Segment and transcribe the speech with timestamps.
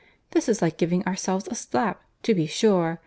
[0.31, 2.99] This is like giving ourselves a slap, to be sure!